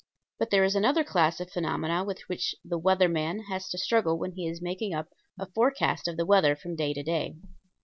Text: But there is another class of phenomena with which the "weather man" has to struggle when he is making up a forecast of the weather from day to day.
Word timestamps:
But 0.39 0.49
there 0.49 0.63
is 0.63 0.73
another 0.75 1.03
class 1.03 1.39
of 1.39 1.51
phenomena 1.51 2.03
with 2.03 2.21
which 2.21 2.55
the 2.65 2.79
"weather 2.79 3.07
man" 3.07 3.41
has 3.41 3.69
to 3.69 3.77
struggle 3.77 4.17
when 4.17 4.31
he 4.31 4.47
is 4.47 4.59
making 4.59 4.95
up 4.95 5.09
a 5.39 5.45
forecast 5.45 6.07
of 6.07 6.17
the 6.17 6.25
weather 6.25 6.55
from 6.55 6.75
day 6.75 6.91
to 6.91 7.03
day. 7.03 7.35